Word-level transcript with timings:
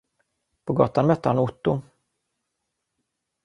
På 0.65 0.73
gatan 0.73 1.07
mötte 1.07 1.29
han 1.29 1.39
Otto. 1.39 1.81